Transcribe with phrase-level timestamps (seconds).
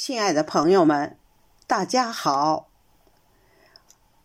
[0.00, 1.18] 亲爱的朋友们，
[1.66, 2.68] 大家好！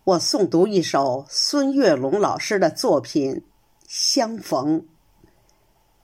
[0.03, 3.37] 我诵读一首孙月龙老师的作品
[3.87, 4.81] 《相逢》，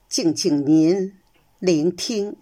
[0.08, 1.16] 敬请您
[1.60, 2.36] 聆听。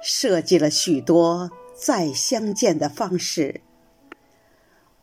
[0.00, 3.60] 设计了许多再相见的方式，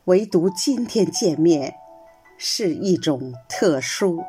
[0.06, 1.76] 唯独今天见面
[2.40, 4.24] 是一种特殊。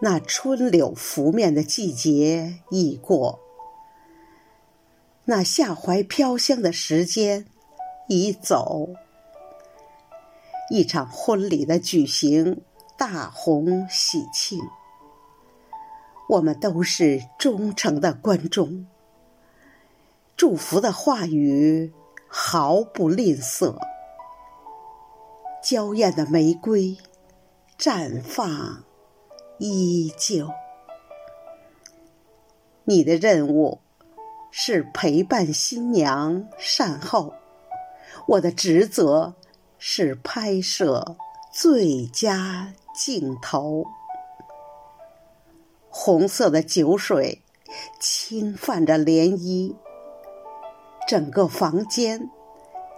[0.00, 3.40] 那春柳拂面的季节已过，
[5.24, 7.46] 那夏槐飘香的时间
[8.08, 8.90] 已走。
[10.70, 12.60] 一场婚礼的举行，
[12.98, 14.60] 大红喜庆，
[16.28, 18.86] 我们都是忠诚的观众，
[20.36, 21.92] 祝福的话语
[22.28, 23.78] 毫不吝啬，
[25.62, 26.98] 娇艳的玫瑰
[27.78, 28.85] 绽放。
[29.58, 30.50] 依旧，
[32.84, 33.80] 你的任务
[34.50, 37.32] 是陪伴新娘善后，
[38.28, 39.34] 我的职责
[39.78, 41.16] 是拍摄
[41.50, 43.86] 最佳镜头。
[45.88, 47.42] 红色的酒水
[47.98, 49.74] 侵犯着涟漪，
[51.08, 52.28] 整个房间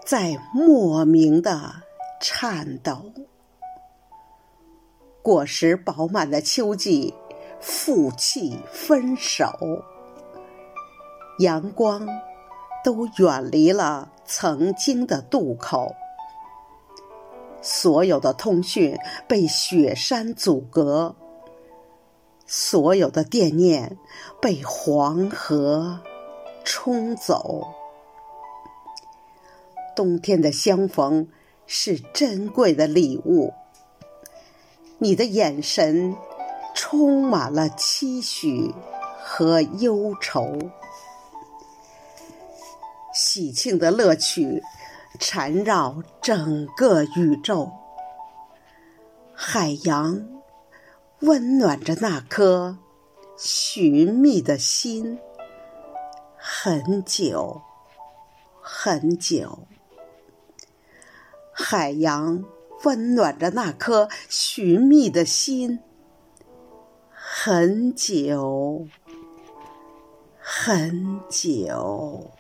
[0.05, 1.83] 在莫名的
[2.21, 3.13] 颤抖。
[5.29, 7.13] 果实饱满的秋季，
[7.61, 9.85] 负气分手，
[11.41, 12.09] 阳光
[12.83, 15.95] 都远离了曾经的渡口，
[17.61, 18.97] 所有的通讯
[19.29, 21.15] 被雪山阻隔，
[22.47, 23.99] 所有的惦念
[24.41, 26.01] 被黄河
[26.65, 27.75] 冲走。
[29.95, 31.29] 冬天的相逢
[31.67, 33.53] 是珍贵的礼物。
[35.01, 36.17] 你的眼神
[36.75, 38.75] 充满了期许
[39.23, 40.59] 和忧愁，
[43.15, 44.61] 喜庆的乐曲
[45.21, 47.71] 缠绕整个宇宙，
[49.33, 50.27] 海洋
[51.21, 52.79] 温暖着那颗
[53.37, 55.21] 寻觅的心，
[56.37, 57.63] 很久
[58.61, 59.61] 很久，
[61.53, 62.45] 海洋。
[62.85, 65.81] 温暖着那颗寻觅的心，
[67.11, 68.87] 很久，
[70.39, 72.31] 很久。